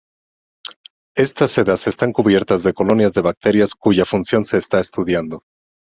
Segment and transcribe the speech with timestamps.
[1.15, 5.43] Estas sedas están cubiertas de colonias de bacterias cuya función se está estudiando.